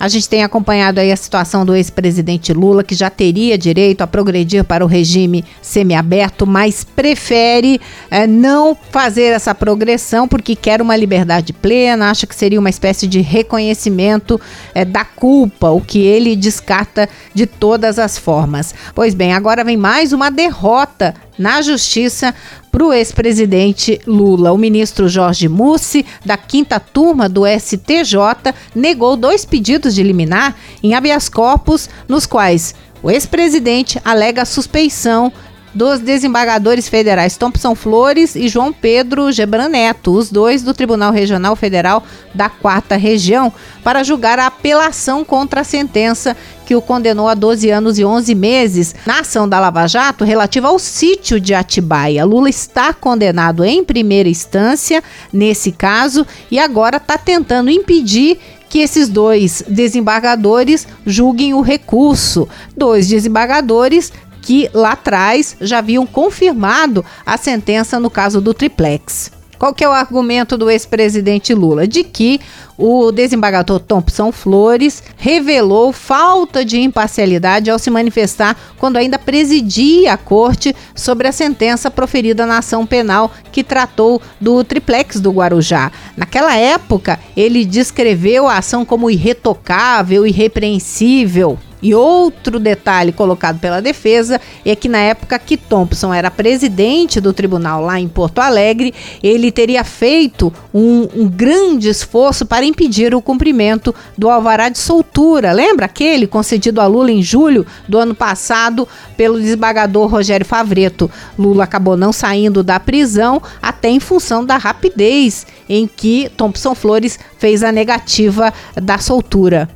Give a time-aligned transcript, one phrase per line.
[0.00, 4.06] A gente tem acompanhado aí a situação do ex-presidente Lula, que já teria direito a
[4.06, 10.94] progredir para o regime semiaberto, mas prefere é, não fazer essa progressão porque quer uma
[10.94, 14.40] liberdade plena, acha que seria uma espécie de reconhecimento
[14.72, 18.72] é, da culpa, o que ele descarta de todas as formas.
[18.94, 22.34] Pois bem, agora vem mais uma derrota na justiça
[22.78, 24.52] para o ex-presidente Lula.
[24.52, 30.94] O ministro Jorge Mussi, da quinta turma do STJ, negou dois pedidos de liminar em
[30.94, 35.32] habeas corpus, nos quais o ex-presidente alega suspeição
[35.78, 41.54] dos desembargadores federais Thompson Flores e João Pedro Gebran Neto, os dois do Tribunal Regional
[41.54, 42.02] Federal
[42.34, 43.52] da Quarta Região,
[43.84, 46.36] para julgar a apelação contra a sentença
[46.66, 50.66] que o condenou a 12 anos e 11 meses na ação da Lava Jato relativa
[50.66, 52.24] ao sítio de Atibaia.
[52.24, 55.00] Lula está condenado em primeira instância
[55.32, 62.48] nesse caso e agora está tentando impedir que esses dois desembargadores julguem o recurso.
[62.76, 64.12] Dois desembargadores
[64.48, 69.30] que lá atrás já haviam confirmado a sentença no caso do triplex.
[69.58, 71.86] Qual que é o argumento do ex-presidente Lula?
[71.86, 72.40] De que
[72.78, 80.16] o desembargador Thompson Flores revelou falta de imparcialidade ao se manifestar quando ainda presidia a
[80.16, 85.92] corte sobre a sentença proferida na ação penal que tratou do triplex do Guarujá.
[86.16, 91.58] Naquela época, ele descreveu a ação como irretocável, irrepreensível.
[91.80, 97.32] E outro detalhe colocado pela defesa é que na época que Thompson era presidente do
[97.32, 103.22] tribunal lá em Porto Alegre, ele teria feito um, um grande esforço para impedir o
[103.22, 105.52] cumprimento do alvará de soltura.
[105.52, 111.10] Lembra aquele concedido a Lula em julho do ano passado pelo desembargador Rogério Favreto?
[111.38, 117.18] Lula acabou não saindo da prisão até em função da rapidez em que Thompson Flores
[117.38, 119.68] fez a negativa da soltura.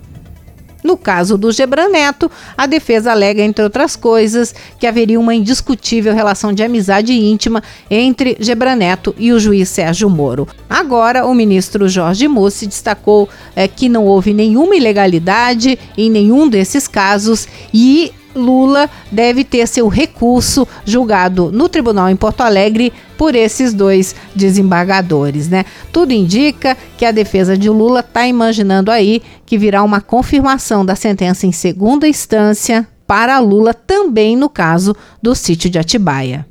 [0.92, 6.12] No caso do Gebran Neto, a defesa alega, entre outras coisas, que haveria uma indiscutível
[6.12, 10.46] relação de amizade íntima entre Gebran Neto e o juiz Sérgio Moro.
[10.68, 13.26] Agora, o ministro Jorge Mussi destacou
[13.56, 19.88] é, que não houve nenhuma ilegalidade em nenhum desses casos e Lula deve ter seu
[19.88, 25.64] recurso julgado no tribunal em Porto Alegre por esses dois desembargadores, né?
[25.92, 30.96] Tudo indica que a defesa de Lula está imaginando aí que virá uma confirmação da
[30.96, 36.46] sentença em segunda instância para Lula também no caso do sítio de Atibaia.